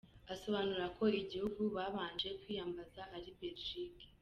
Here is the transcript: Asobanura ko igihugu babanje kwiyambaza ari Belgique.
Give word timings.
Asobanura 0.33 0.85
ko 0.97 1.03
igihugu 1.21 1.61
babanje 1.75 2.29
kwiyambaza 2.41 3.01
ari 3.15 3.29
Belgique. 3.39 4.05